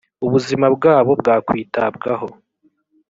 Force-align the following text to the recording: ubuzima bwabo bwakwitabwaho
ubuzima 0.25 0.65
bwabo 0.75 1.11
bwakwitabwaho 1.21 2.27